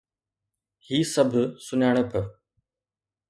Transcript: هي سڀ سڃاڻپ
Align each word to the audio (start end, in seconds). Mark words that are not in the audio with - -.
هي 0.85 0.99
سڀ 1.13 1.33
سڃاڻپ 1.65 2.11